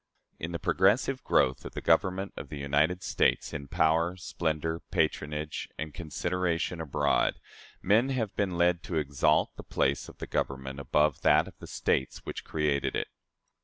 In 0.39 0.51
the 0.51 0.57
progressive 0.57 1.23
growth 1.23 1.63
of 1.63 1.73
the 1.73 1.79
Government 1.81 2.33
of 2.35 2.49
the 2.49 2.57
United 2.57 3.03
States 3.03 3.53
in 3.53 3.67
power, 3.67 4.17
splendor, 4.17 4.79
patronage, 4.89 5.69
and 5.77 5.93
consideration 5.93 6.81
abroad, 6.81 7.39
men 7.83 8.09
have 8.09 8.35
been 8.35 8.57
led 8.57 8.81
to 8.85 8.95
exalt 8.97 9.55
the 9.57 9.63
place 9.63 10.09
of 10.09 10.17
the 10.17 10.25
Government 10.25 10.79
above 10.79 11.21
that 11.21 11.47
of 11.47 11.59
the 11.59 11.67
States 11.67 12.25
which 12.25 12.43
created 12.43 12.95
it. 12.95 13.09